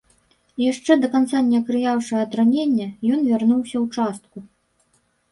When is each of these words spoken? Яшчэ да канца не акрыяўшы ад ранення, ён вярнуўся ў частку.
Яшчэ 0.61 0.91
да 1.01 1.09
канца 1.15 1.41
не 1.49 1.59
акрыяўшы 1.63 2.15
ад 2.21 2.33
ранення, 2.39 2.87
ён 3.17 3.21
вярнуўся 3.27 3.77
ў 3.83 3.99
частку. 3.99 4.37